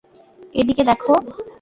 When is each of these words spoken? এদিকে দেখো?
এদিকে 0.55 0.83
দেখো? 0.89 1.13